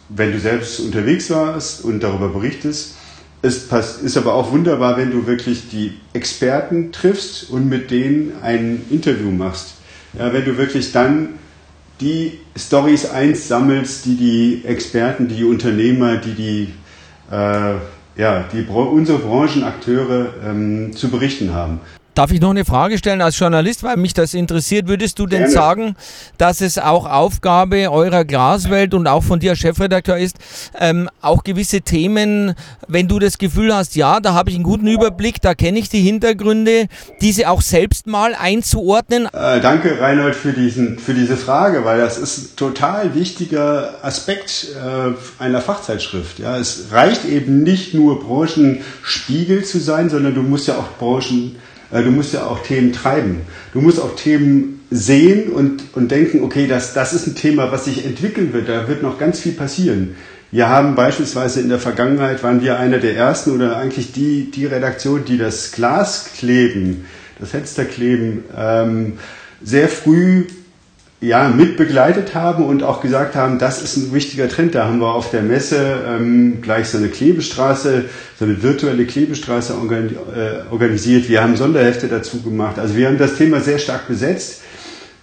wenn 0.09 0.31
du 0.31 0.39
selbst 0.39 0.79
unterwegs 0.79 1.29
warst 1.29 1.83
und 1.83 2.01
darüber 2.01 2.29
berichtest. 2.29 2.95
Es 3.41 3.67
ist 4.03 4.17
aber 4.17 4.33
auch 4.33 4.51
wunderbar, 4.51 4.97
wenn 4.97 5.11
du 5.11 5.27
wirklich 5.27 5.69
die 5.69 5.93
Experten 6.13 6.91
triffst 6.91 7.49
und 7.49 7.69
mit 7.69 7.91
denen 7.91 8.33
ein 8.41 8.81
Interview 8.89 9.31
machst. 9.31 9.75
Ja, 10.17 10.33
wenn 10.33 10.43
du 10.43 10.57
wirklich 10.57 10.91
dann 10.91 11.29
die 12.01 12.39
Stories 12.55 13.09
eins 13.09 13.47
sammelst, 13.47 14.05
die 14.05 14.15
die 14.17 14.61
Experten, 14.65 15.27
die 15.27 15.43
Unternehmer, 15.43 16.17
die 16.17 16.33
die 16.33 16.73
äh, 17.31 17.75
ja, 18.17 18.45
die, 18.51 18.65
unsere 18.67 19.19
Branchenakteure 19.19 20.33
ähm, 20.43 20.95
zu 20.95 21.09
berichten 21.09 21.53
haben. 21.53 21.79
Darf 22.17 22.31
ich 22.31 22.41
noch 22.41 22.49
eine 22.49 22.65
Frage 22.65 22.97
stellen 22.97 23.21
als 23.21 23.37
Journalist, 23.37 23.83
weil 23.83 23.95
mich 23.95 24.15
das 24.15 24.33
interessiert? 24.33 24.87
Würdest 24.87 25.19
du 25.19 25.27
denn 25.27 25.41
Gerne. 25.41 25.53
sagen, 25.53 25.95
dass 26.39 26.61
es 26.61 26.79
auch 26.79 27.05
Aufgabe 27.05 27.91
eurer 27.91 28.25
Glaswelt 28.25 28.95
und 28.95 29.05
auch 29.05 29.23
von 29.23 29.39
dir 29.39 29.51
als 29.51 29.59
Chefredakteur 29.59 30.17
ist, 30.17 30.37
ähm, 30.79 31.11
auch 31.21 31.43
gewisse 31.43 31.81
Themen, 31.81 32.55
wenn 32.87 33.07
du 33.07 33.19
das 33.19 33.37
Gefühl 33.37 33.71
hast, 33.71 33.95
ja, 33.95 34.19
da 34.19 34.33
habe 34.33 34.49
ich 34.49 34.55
einen 34.55 34.63
guten 34.63 34.87
Überblick, 34.87 35.41
da 35.43 35.53
kenne 35.53 35.77
ich 35.77 35.89
die 35.89 36.01
Hintergründe, 36.01 36.87
diese 37.21 37.51
auch 37.51 37.61
selbst 37.61 38.07
mal 38.07 38.33
einzuordnen? 38.33 39.27
Äh, 39.27 39.61
danke, 39.61 40.01
Reinhold, 40.01 40.35
für, 40.35 40.53
diesen, 40.53 40.97
für 40.97 41.13
diese 41.13 41.37
Frage, 41.37 41.85
weil 41.85 41.99
das 41.99 42.17
ist 42.17 42.37
ein 42.37 42.55
total 42.55 43.13
wichtiger 43.13 44.03
Aspekt 44.03 44.69
äh, 44.73 45.43
einer 45.43 45.61
Fachzeitschrift. 45.61 46.39
Ja, 46.39 46.57
es 46.57 46.87
reicht 46.91 47.25
eben 47.25 47.61
nicht 47.61 47.93
nur 47.93 48.19
Branchenspiegel 48.21 49.63
zu 49.63 49.77
sein, 49.77 50.09
sondern 50.09 50.33
du 50.33 50.41
musst 50.41 50.67
ja 50.67 50.77
auch 50.77 50.97
Branchen 50.97 51.57
du 51.91 52.11
musst 52.11 52.33
ja 52.33 52.45
auch 52.45 52.63
Themen 52.63 52.93
treiben. 52.93 53.41
Du 53.73 53.81
musst 53.81 53.99
auch 53.99 54.15
Themen 54.15 54.81
sehen 54.89 55.51
und, 55.51 55.83
und 55.95 56.11
denken, 56.11 56.43
okay, 56.43 56.67
das, 56.67 56.93
das 56.93 57.13
ist 57.13 57.27
ein 57.27 57.35
Thema, 57.35 57.71
was 57.71 57.85
sich 57.85 58.05
entwickeln 58.05 58.53
wird. 58.53 58.69
Da 58.69 58.87
wird 58.87 59.03
noch 59.03 59.17
ganz 59.17 59.39
viel 59.39 59.53
passieren. 59.53 60.15
Wir 60.51 60.69
haben 60.69 60.95
beispielsweise 60.95 61.59
in 61.59 61.67
der 61.67 61.79
Vergangenheit, 61.79 62.41
waren 62.41 62.61
wir 62.61 62.79
einer 62.79 62.99
der 62.99 63.17
ersten 63.17 63.51
oder 63.51 63.75
eigentlich 63.75 64.13
die, 64.13 64.49
die 64.49 64.65
Redaktion, 64.65 65.25
die 65.25 65.37
das 65.37 65.73
Glaskleben, 65.73 67.05
das 67.37 67.49
Fensterkleben 67.49 68.45
ähm, 68.55 69.13
sehr 69.61 69.89
früh 69.89 70.45
ja, 71.19 71.49
mit 71.49 71.77
begleitet 71.77 72.35
haben 72.35 72.63
und 72.63 72.83
auch 72.83 73.01
gesagt 73.01 73.35
haben, 73.35 73.57
das 73.57 73.81
ist 73.81 73.97
ein 73.97 74.13
wichtiger 74.13 74.47
Trend. 74.49 74.75
Da 74.75 74.85
haben 74.85 74.99
wir 74.99 75.13
auf 75.13 75.31
der 75.31 75.41
Messe 75.41 75.97
ähm, 76.07 76.61
gleich 76.61 76.89
so 76.89 76.99
eine 76.99 77.07
Klebestraße, 77.07 78.05
so 78.37 78.45
eine 78.45 78.61
virtuelle 78.61 79.05
Klebestraße 79.05 79.75
organi 79.75 80.13
äh, 80.13 80.71
organisiert. 80.71 81.27
Wir 81.27 81.41
haben 81.41 81.55
Sonderhefte 81.55 82.07
dazu 82.07 82.41
gemacht. 82.43 82.77
Also 82.77 82.95
wir 82.95 83.07
haben 83.07 83.17
das 83.17 83.35
Thema 83.35 83.61
sehr 83.61 83.79
stark 83.79 84.07
besetzt 84.07 84.61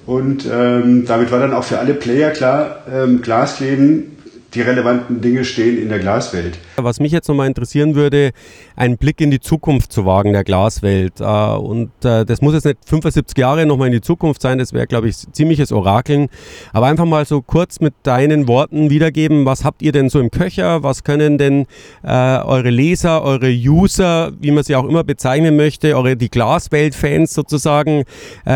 und 0.05 0.47
ähm, 0.51 1.05
damit 1.07 1.31
war 1.31 1.39
dann 1.39 1.55
auch 1.55 1.65
für 1.65 1.79
alle 1.79 1.95
Player 1.95 2.31
klar, 2.31 2.83
ähm, 2.93 3.23
Glaskleben 3.23 4.14
die 4.55 4.61
relevanten 4.61 5.21
Dinge 5.21 5.45
stehen 5.45 5.81
in 5.81 5.89
der 5.89 5.99
Glaswelt. 5.99 6.59
Was 6.77 7.01
mich 7.01 7.13
jetzt 7.13 7.29
nochmal 7.29 7.49
interessieren 7.49 7.95
würde, 7.95 8.31
einen 8.77 8.97
Blick 8.97 9.21
in 9.21 9.31
die 9.31 9.41
Zukunft 9.41 9.93
zu 9.93 10.07
wagen 10.07 10.33
der 10.33 10.45
Glaswelt. 10.45 11.21
Äh, 11.21 11.25
und 11.25 11.91
äh, 12.05 12.25
das 12.25 12.41
muss 12.41 12.55
jetzt 12.55 12.65
nicht 12.65 12.79
75 12.87 13.37
Jahre 13.37 13.67
nochmal 13.67 13.89
in 13.89 13.95
die 13.95 14.01
Zukunft 14.01 14.43
sein, 14.43 14.59
das 14.59 14.73
wäre, 14.73 14.87
glaube 14.87 15.09
ich, 15.09 15.17
ziemliches 15.33 15.73
Orakeln. 15.73 16.29
Aber 16.73 16.87
einfach 16.87 17.05
mal 17.05 17.25
so 17.25 17.43
kurz 17.43 17.81
mit 17.81 17.95
deinen 18.05 18.47
Worten 18.47 18.91
wiedergeben, 18.91 19.45
was 19.45 19.65
habt 19.65 19.83
ihr 19.83 19.93
denn 19.93 20.09
so 20.09 20.21
im 20.21 20.31
Köcher? 20.31 20.83
Was 20.83 21.03
können 21.03 21.39
denn 21.39 21.67
äh, 22.03 22.39
eure 22.39 22.71
Leser, 22.71 23.23
eure 23.23 23.51
User, 23.51 24.33
wie 24.41 24.53
man 24.53 24.63
sie 24.63 24.77
auch 24.77 24.85
immer 24.85 25.05
bezeichnen 25.05 25.57
möchte, 25.57 25.97
eure 25.97 26.17
die 26.17 26.31
Glaswelt-Fans 26.31 27.35
sozusagen 27.35 28.05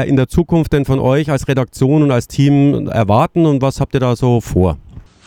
in 0.06 0.16
der 0.16 0.28
Zukunft 0.28 0.72
denn 0.72 0.84
von 0.84 0.98
euch 0.98 1.30
als 1.30 1.48
Redaktion 1.48 2.02
und 2.02 2.10
als 2.10 2.28
Team 2.28 2.88
erwarten 2.88 3.46
und 3.46 3.62
was 3.62 3.80
habt 3.80 3.94
ihr 3.94 4.00
da 4.00 4.16
so 4.16 4.40
vor? 4.40 4.76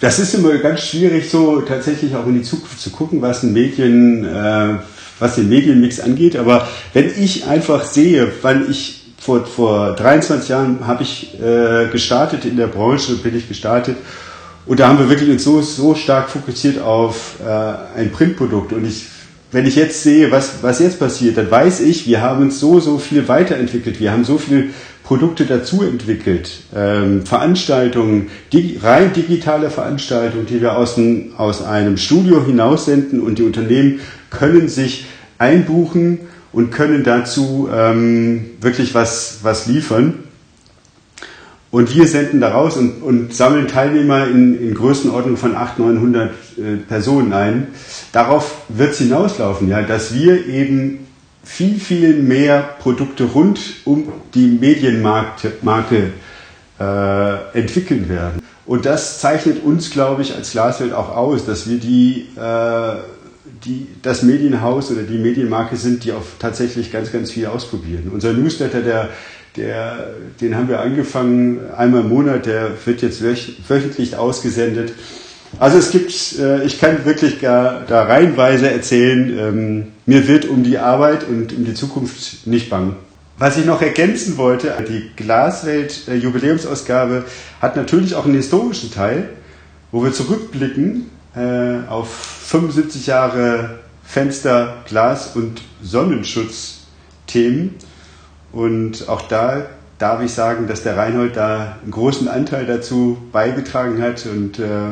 Das 0.01 0.17
ist 0.17 0.33
immer 0.33 0.57
ganz 0.57 0.81
schwierig, 0.81 1.29
so 1.29 1.61
tatsächlich 1.61 2.15
auch 2.15 2.25
in 2.25 2.33
die 2.33 2.41
Zukunft 2.41 2.81
zu 2.81 2.89
gucken, 2.89 3.21
was 3.21 3.43
ein 3.43 3.53
Medien, 3.53 4.25
äh, 4.25 4.79
was 5.19 5.35
den 5.35 5.47
Medienmix 5.47 5.99
angeht. 5.99 6.35
Aber 6.35 6.67
wenn 6.93 7.11
ich 7.17 7.45
einfach 7.45 7.85
sehe, 7.85 8.31
weil 8.41 8.69
ich 8.69 9.03
vor, 9.19 9.45
vor 9.45 9.95
23 9.95 10.49
Jahren 10.49 10.87
habe 10.87 11.03
ich 11.03 11.39
äh, 11.39 11.87
gestartet 11.91 12.45
in 12.45 12.57
der 12.57 12.65
Branche, 12.65 13.15
bin 13.17 13.37
ich 13.37 13.47
gestartet 13.47 13.95
und 14.65 14.79
da 14.79 14.87
haben 14.87 14.97
wir 14.97 15.09
wirklich 15.09 15.29
uns 15.29 15.43
so, 15.43 15.61
so 15.61 15.93
stark 15.93 16.31
fokussiert 16.31 16.79
auf 16.79 17.35
äh, 17.45 17.99
ein 17.99 18.11
Printprodukt. 18.11 18.73
Und 18.73 18.87
ich, 18.87 19.05
wenn 19.51 19.65
ich 19.65 19.75
jetzt 19.75 20.01
sehe, 20.03 20.31
was, 20.31 20.63
was 20.63 20.79
jetzt 20.79 20.99
passiert, 20.99 21.37
dann 21.37 21.51
weiß 21.51 21.81
ich, 21.81 22.07
wir 22.07 22.21
haben 22.21 22.41
uns 22.43 22.59
so, 22.59 22.79
so 22.79 22.97
viel 22.97 23.27
weiterentwickelt. 23.27 23.99
Wir 23.99 24.11
haben 24.11 24.23
so 24.23 24.37
viel 24.37 24.69
Produkte 25.03 25.45
dazu 25.45 25.83
entwickelt, 25.83 26.61
ähm, 26.73 27.25
Veranstaltungen, 27.25 28.29
die, 28.53 28.79
rein 28.81 29.11
digitale 29.11 29.69
Veranstaltungen, 29.69 30.45
die 30.45 30.61
wir 30.61 30.77
aus, 30.77 30.95
ein, 30.95 31.33
aus 31.35 31.61
einem 31.63 31.97
Studio 31.97 32.45
hinaus 32.45 32.85
senden 32.85 33.19
und 33.19 33.37
die 33.37 33.43
Unternehmen 33.43 33.99
können 34.29 34.69
sich 34.69 35.05
einbuchen 35.37 36.19
und 36.53 36.71
können 36.71 37.03
dazu 37.03 37.67
ähm, 37.73 38.51
wirklich 38.61 38.93
was, 38.93 39.39
was 39.41 39.67
liefern. 39.67 40.13
Und 41.71 41.95
wir 41.95 42.05
senden 42.05 42.41
daraus 42.41 42.75
und, 42.75 43.01
und 43.01 43.33
sammeln 43.33 43.69
Teilnehmer 43.69 44.27
in, 44.27 44.59
in 44.59 44.73
Größenordnung 44.73 45.37
von 45.37 45.55
800, 45.55 45.95
900 45.95 46.29
äh, 46.29 46.75
Personen 46.87 47.31
ein. 47.31 47.67
Darauf 48.11 48.63
wird 48.67 48.91
es 48.91 48.97
hinauslaufen, 48.97 49.69
ja, 49.69 49.81
dass 49.81 50.13
wir 50.13 50.47
eben 50.47 51.07
viel, 51.43 51.79
viel 51.79 52.21
mehr 52.21 52.75
Produkte 52.79 53.23
rund 53.23 53.59
um 53.85 54.11
die 54.33 54.47
Medienmarke 54.47 56.11
äh, 56.79 57.57
entwickeln 57.57 58.09
werden. 58.09 58.41
Und 58.65 58.85
das 58.85 59.19
zeichnet 59.19 59.63
uns, 59.63 59.91
glaube 59.91 60.21
ich, 60.21 60.35
als 60.35 60.51
Glaswelt 60.51 60.93
auch 60.93 61.15
aus, 61.15 61.45
dass 61.45 61.69
wir 61.69 61.79
die, 61.79 62.27
äh, 62.37 62.95
die, 63.65 63.87
das 64.01 64.23
Medienhaus 64.23 64.91
oder 64.91 65.03
die 65.03 65.17
Medienmarke 65.17 65.77
sind, 65.77 66.03
die 66.03 66.11
auch 66.11 66.23
tatsächlich 66.37 66.91
ganz, 66.91 67.11
ganz 67.11 67.31
viel 67.31 67.47
ausprobieren. 67.47 68.11
Unser 68.13 68.33
Newsletter, 68.33 68.81
der, 68.81 69.09
der, 69.57 70.13
den 70.39 70.55
haben 70.55 70.69
wir 70.69 70.79
angefangen 70.79 71.59
einmal 71.75 72.01
im 72.01 72.09
Monat, 72.09 72.45
der 72.45 72.71
wird 72.85 73.01
jetzt 73.01 73.21
wöchentlich 73.21 74.15
ausgesendet. 74.15 74.93
Also 75.59 75.77
es 75.77 75.91
gibt, 75.91 76.39
äh, 76.39 76.63
ich 76.63 76.79
kann 76.79 77.03
wirklich 77.05 77.41
gar, 77.41 77.81
da 77.85 78.03
reihenweise 78.03 78.71
erzählen, 78.71 79.37
ähm, 79.37 79.87
mir 80.05 80.27
wird 80.27 80.45
um 80.45 80.63
die 80.63 80.77
Arbeit 80.77 81.27
und 81.27 81.51
um 81.53 81.65
die 81.65 81.73
Zukunft 81.73 82.47
nicht 82.47 82.69
bang. 82.69 82.95
Was 83.37 83.57
ich 83.57 83.65
noch 83.65 83.81
ergänzen 83.81 84.37
wollte, 84.37 84.71
die 84.87 85.11
Glaswelt 85.15 86.07
Jubiläumsausgabe 86.07 87.25
hat 87.59 87.75
natürlich 87.75 88.15
auch 88.15 88.25
einen 88.25 88.35
historischen 88.35 88.91
Teil, 88.91 89.29
wo 89.91 90.03
wir 90.03 90.13
zurückblicken 90.13 91.09
äh, 91.35 91.87
auf 91.89 92.13
75 92.13 93.07
Jahre 93.07 93.79
Fenster, 94.03 94.83
Glas 94.87 95.35
und 95.35 95.61
Sonnenschutzthemen. 95.81 97.75
Und 98.51 99.07
auch 99.07 99.21
da 99.21 99.65
darf 99.97 100.21
ich 100.21 100.33
sagen, 100.33 100.67
dass 100.67 100.83
der 100.83 100.97
Reinhold 100.97 101.37
da 101.37 101.77
einen 101.81 101.91
großen 101.91 102.27
Anteil 102.27 102.65
dazu 102.65 103.17
beigetragen 103.31 104.01
hat 104.01 104.25
und 104.25 104.59
äh, 104.59 104.89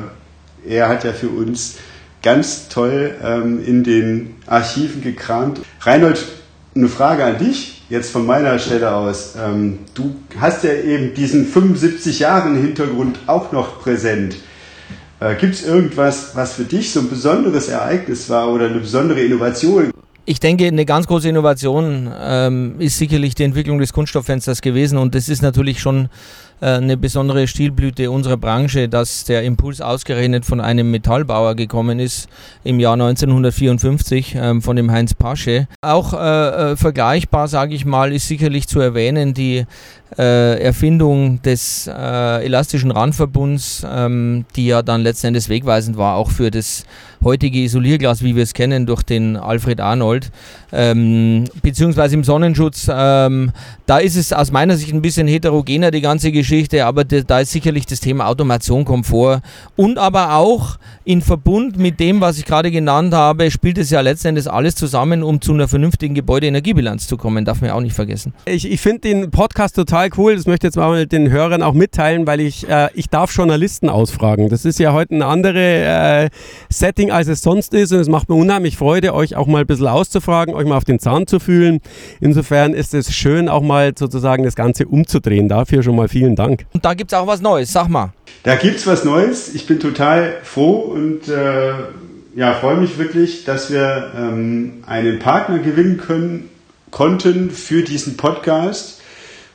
er 0.68 0.90
hat 0.90 1.04
ja 1.04 1.14
für 1.14 1.30
uns 1.30 1.76
ganz 2.22 2.70
toll 2.70 3.16
ähm, 3.24 3.64
in 3.64 3.84
den 3.84 4.36
Archiven 4.46 5.02
gekramt. 5.02 5.62
Reinhold, 5.82 6.26
eine 6.76 6.90
Frage 6.90 7.24
an 7.24 7.38
dich, 7.38 7.84
jetzt 7.90 8.12
von 8.12 8.26
meiner 8.26 8.60
Stelle 8.60 8.94
aus. 8.94 9.34
Ähm, 9.42 9.80
du 9.94 10.16
hast 10.40 10.64
ja 10.64 10.74
eben 10.74 11.14
diesen 11.14 11.48
75 11.48 12.20
Jahren 12.20 12.56
Hintergrund 12.56 13.20
auch 13.28 13.52
noch 13.52 13.82
präsent. 13.82 14.36
Äh, 15.20 15.36
Gibt 15.36 15.56
es 15.56 15.66
irgendwas, 15.66 16.36
was 16.36 16.54
für 16.54 16.64
dich 16.66 16.92
so 16.92 17.00
ein 17.00 17.10
besonderes 17.10 17.68
Ereignis 17.68 18.30
war 18.30 18.52
oder 18.52 18.68
eine 18.68 18.80
besondere 18.80 19.22
Innovation? 19.22 19.92
Ich 20.30 20.40
denke, 20.40 20.68
eine 20.68 20.86
ganz 20.86 21.08
große 21.08 21.28
Innovation 21.28 22.08
ähm, 22.22 22.76
ist 22.78 23.00
sicherlich 23.00 23.34
die 23.34 23.46
Entwicklung 23.46 23.80
des 23.80 23.94
Kunststofffensters 23.94 24.62
gewesen 24.62 25.00
und 25.00 25.16
das 25.16 25.28
ist 25.28 25.42
natürlich 25.42 25.80
schon 25.80 26.08
äh, 26.62 26.68
eine 26.68 26.98
besondere 26.98 27.48
Stilblüte 27.48 28.12
unserer 28.12 28.38
Branche, 28.38 28.90
dass 28.90 29.24
der 29.24 29.44
Impuls 29.44 29.82
ausgerechnet 29.82 30.46
von 30.46 30.62
einem 30.62 30.92
Metallbauer 30.92 31.56
gekommen 31.56 32.00
ist 32.00 32.30
im 32.64 32.80
Jahr 32.80 32.94
1954 32.94 34.36
ähm, 34.36 34.62
von 34.62 34.76
dem 34.76 34.92
Heinz 34.92 35.14
Pasche. 35.16 35.68
Auch 35.82 36.14
äh, 36.14 36.18
äh, 36.74 36.76
vergleichbar, 36.76 37.48
sage 37.48 37.74
ich 37.74 37.86
mal, 37.86 38.14
ist 38.14 38.28
sicherlich 38.28 38.68
zu 38.68 38.80
erwähnen 38.80 39.34
die 39.34 39.66
äh, 40.18 40.62
Erfindung 40.62 41.42
des 41.42 41.88
äh, 41.88 42.46
elastischen 42.46 42.92
Randverbunds, 42.92 43.86
ähm, 43.90 44.46
die 44.56 44.68
ja 44.68 44.82
dann 44.82 45.02
letzten 45.02 45.28
Endes 45.28 45.50
wegweisend 45.50 45.98
war, 45.98 46.16
auch 46.16 46.32
für 46.32 46.52
das 46.52 46.86
heutige 47.24 47.60
Isolierglas, 47.60 48.24
wie 48.24 48.36
wir 48.36 48.44
es 48.44 48.54
kennen, 48.54 48.86
durch 48.86 49.04
den 49.04 49.38
Alfred 49.38 49.80
Arnold, 49.80 50.19
ähm, 50.72 51.46
beziehungsweise 51.62 52.16
im 52.16 52.24
Sonnenschutz. 52.24 52.90
Ähm, 52.92 53.52
da 53.86 53.98
ist 53.98 54.16
es 54.16 54.34
aus 54.34 54.52
meiner 54.52 54.78
Sicht 54.78 54.94
ein 54.94 55.02
bisschen 55.02 55.28
heterogener, 55.28 55.92
die 55.92 56.02
ganze 56.02 56.32
Geschichte, 56.32 56.86
aber 56.86 57.04
da 57.04 57.40
ist 57.40 57.52
sicherlich 57.52 57.86
das 57.86 58.00
Thema 58.00 58.28
Automation, 58.28 58.86
Komfort 58.86 59.42
und 59.76 59.98
aber 59.98 60.36
auch 60.36 60.78
in 61.06 61.22
Verbund 61.22 61.78
mit 61.78 62.00
dem, 62.00 62.22
was 62.22 62.38
ich 62.38 62.46
gerade 62.46 62.70
genannt 62.70 63.14
habe, 63.14 63.50
spielt 63.50 63.80
es 63.80 63.90
ja 63.90 64.02
letzten 64.02 64.30
Endes 64.30 64.48
alles 64.48 64.76
zusammen, 64.76 65.24
um 65.24 65.42
zu 65.42 65.54
einer 65.54 65.68
vernünftigen 65.68 66.14
Gebäudeenergiebilanz 66.14 67.08
zu 67.08 67.18
kommen, 67.18 67.46
darf 67.46 67.62
man 67.62 67.72
auch 67.72 67.82
nicht 67.82 67.96
vergessen. 67.96 68.34
Ich, 68.46 68.70
ich 68.70 68.80
finde 68.80 69.02
den 69.02 69.32
Podcast 69.32 69.76
total 69.76 70.10
cool, 70.18 70.36
das 70.36 70.46
möchte 70.46 70.68
ich 70.68 70.70
jetzt 70.70 70.78
mal 70.78 71.08
den 71.08 71.32
Hörern 71.32 71.64
auch 71.64 71.74
mitteilen, 71.74 72.28
weil 72.28 72.42
ich, 72.42 72.70
äh, 72.70 72.90
ich 72.94 73.10
darf 73.10 73.36
Journalisten 73.36 73.90
ausfragen. 73.90 74.50
Das 74.50 74.66
ist 74.66 74.78
ja 74.78 74.94
heute 74.94 75.16
ein 75.16 75.24
anderes 75.24 75.56
äh, 75.56 76.30
Setting, 76.70 77.12
als 77.12 77.28
es 77.28 77.42
sonst 77.42 77.74
ist 77.74 77.92
und 77.92 78.00
es 78.00 78.08
macht 78.08 78.30
mir 78.30 78.36
unheimlich 78.36 78.78
Freude, 78.78 79.14
euch 79.16 79.36
auch 79.36 79.48
mal 79.48 79.62
ein 79.62 79.68
bisschen 79.68 79.88
auszufragen, 80.00 80.54
euch 80.54 80.66
mal 80.66 80.78
auf 80.78 80.86
den 80.86 81.00
Zahn 81.00 81.28
zu 81.28 81.40
fühlen. 81.40 81.82
Insofern 82.22 82.74
ist 82.74 82.94
es 82.94 83.14
schön, 83.14 83.50
auch 83.50 83.62
mal 83.62 83.94
sozusagen 83.98 84.44
das 84.44 84.56
Ganze 84.56 84.86
umzudrehen. 84.86 85.50
Dafür 85.50 85.84
schon 85.84 85.96
mal 85.96 86.08
vielen 86.08 86.36
Dank. 86.36 86.66
Und 86.74 86.86
da 86.86 86.94
gibt 86.94 87.12
es 87.12 87.18
auch 87.18 87.28
was 87.28 87.42
Neues, 87.42 87.72
sag 87.72 87.90
mal. 87.90 88.14
Da 88.44 88.56
gibt 88.56 88.78
es 88.78 88.88
was 88.88 89.04
Neues. 89.04 89.54
Ich 89.54 89.68
bin 89.68 89.80
total 89.80 90.38
froh 90.44 90.78
und 90.78 91.28
äh, 91.28 91.74
ja, 92.36 92.54
freue 92.54 92.78
mich 92.78 92.98
wirklich, 92.98 93.44
dass 93.44 93.72
wir 93.72 94.12
ähm, 94.18 94.84
einen 94.86 95.20
Partner 95.20 95.60
gewinnen 95.60 95.98
können, 95.98 96.50
konnten 96.92 97.52
für 97.52 97.84
diesen 97.84 98.16
Podcast. 98.16 99.02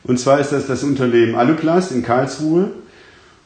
Und 0.03 0.21
zwar 0.21 0.39
ist 0.39 0.53
das 0.53 0.67
das 0.67 0.83
Unternehmen 0.83 1.35
Aluplast 1.35 1.93
in 1.93 2.03
Karlsruhe. 2.03 2.71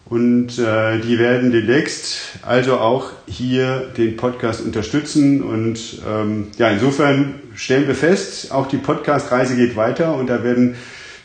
Und 0.08 0.58
äh, 0.58 1.00
die 1.00 1.18
werden 1.18 1.52
demnächst 1.52 2.38
also 2.42 2.78
auch 2.78 3.10
hier 3.26 3.92
den 3.96 4.16
Podcast 4.16 4.62
unterstützen. 4.62 5.42
Und 5.42 5.78
ähm, 6.08 6.48
ja, 6.56 6.70
insofern 6.70 7.34
stellen 7.54 7.86
wir 7.86 7.94
fest, 7.94 8.50
auch 8.52 8.66
die 8.66 8.78
Podcast-Reise 8.78 9.56
geht 9.56 9.76
weiter 9.76 10.14
und 10.14 10.28
da 10.28 10.42
werden 10.42 10.76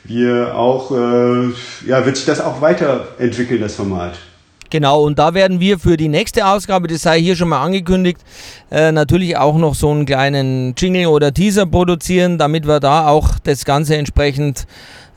wir 0.03 0.55
auch, 0.55 0.91
äh, 0.91 1.49
ja, 1.87 2.05
wird 2.05 2.17
sich 2.17 2.25
das 2.25 2.41
auch 2.41 2.59
weiterentwickeln, 2.59 3.61
das 3.61 3.75
Format. 3.75 4.17
Genau, 4.69 5.03
und 5.03 5.19
da 5.19 5.35
werden 5.35 5.59
wir 5.59 5.77
für 5.77 5.97
die 5.97 6.07
nächste 6.07 6.47
Ausgabe, 6.47 6.87
das 6.87 7.03
sei 7.03 7.21
hier 7.21 7.35
schon 7.35 7.49
mal 7.49 7.61
angekündigt, 7.61 8.19
äh, 8.71 8.91
natürlich 8.91 9.37
auch 9.37 9.55
noch 9.55 9.75
so 9.75 9.91
einen 9.91 10.07
kleinen 10.07 10.73
Jingle 10.75 11.05
oder 11.05 11.31
Teaser 11.31 11.67
produzieren, 11.67 12.39
damit 12.39 12.65
wir 12.65 12.79
da 12.79 13.07
auch 13.07 13.37
das 13.43 13.65
Ganze 13.65 13.95
entsprechend 13.95 14.65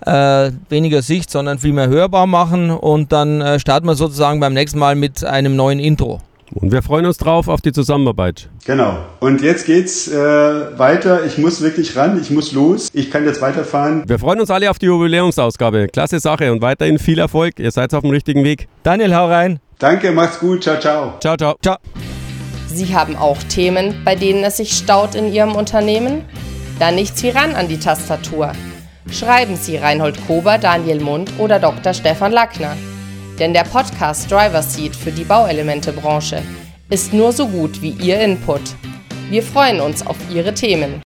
äh, 0.00 0.50
weniger 0.68 1.02
Sicht, 1.02 1.30
sondern 1.30 1.58
viel 1.58 1.72
mehr 1.72 1.88
hörbar 1.88 2.26
machen. 2.26 2.70
Und 2.70 3.12
dann 3.12 3.40
äh, 3.40 3.58
starten 3.58 3.86
wir 3.86 3.94
sozusagen 3.94 4.40
beim 4.40 4.54
nächsten 4.54 4.78
Mal 4.78 4.94
mit 4.94 5.24
einem 5.24 5.56
neuen 5.56 5.78
Intro. 5.78 6.20
Und 6.54 6.70
wir 6.70 6.82
freuen 6.82 7.06
uns 7.06 7.18
drauf 7.18 7.48
auf 7.48 7.60
die 7.60 7.72
Zusammenarbeit. 7.72 8.48
Genau. 8.64 8.98
Und 9.20 9.42
jetzt 9.42 9.66
geht's 9.66 10.08
äh, 10.08 10.14
weiter. 10.16 11.24
Ich 11.24 11.38
muss 11.38 11.60
wirklich 11.60 11.96
ran. 11.96 12.20
Ich 12.20 12.30
muss 12.30 12.52
los. 12.52 12.88
Ich 12.92 13.10
kann 13.10 13.24
jetzt 13.24 13.42
weiterfahren. 13.42 14.08
Wir 14.08 14.18
freuen 14.18 14.40
uns 14.40 14.50
alle 14.50 14.70
auf 14.70 14.78
die 14.78 14.86
Jubiläumsausgabe. 14.86 15.88
Klasse 15.88 16.20
Sache 16.20 16.52
und 16.52 16.62
weiterhin 16.62 16.98
viel 16.98 17.18
Erfolg. 17.18 17.58
Ihr 17.58 17.70
seid 17.70 17.92
auf 17.94 18.02
dem 18.02 18.10
richtigen 18.10 18.44
Weg. 18.44 18.68
Daniel, 18.84 19.14
hau 19.14 19.26
rein. 19.26 19.58
Danke, 19.78 20.12
macht's 20.12 20.38
gut. 20.38 20.62
Ciao, 20.62 20.78
ciao. 20.78 21.14
Ciao, 21.20 21.36
ciao. 21.36 21.56
Ciao. 21.62 21.76
Sie 22.68 22.94
haben 22.94 23.16
auch 23.16 23.38
Themen, 23.48 24.02
bei 24.04 24.14
denen 24.14 24.44
es 24.44 24.58
sich 24.58 24.72
staut 24.72 25.14
in 25.14 25.32
Ihrem 25.32 25.54
Unternehmen? 25.54 26.22
Dann 26.78 26.94
nichts 26.94 27.22
wie 27.22 27.30
ran 27.30 27.54
an 27.54 27.68
die 27.68 27.78
Tastatur. 27.78 28.52
Schreiben 29.10 29.56
Sie 29.56 29.76
Reinhold 29.76 30.26
Kober, 30.26 30.58
Daniel 30.58 31.00
Mund 31.00 31.30
oder 31.38 31.58
Dr. 31.58 31.94
Stefan 31.94 32.32
Lackner. 32.32 32.76
Denn 33.38 33.52
der 33.52 33.64
Podcast 33.64 34.30
Driver 34.30 34.62
Seat 34.62 34.96
für 34.96 35.12
die 35.12 35.24
Bauelementebranche 35.24 36.42
ist 36.90 37.12
nur 37.12 37.32
so 37.32 37.48
gut 37.48 37.82
wie 37.82 37.90
Ihr 37.90 38.20
Input. 38.20 38.62
Wir 39.30 39.42
freuen 39.42 39.80
uns 39.80 40.06
auf 40.06 40.16
Ihre 40.32 40.54
Themen. 40.54 41.05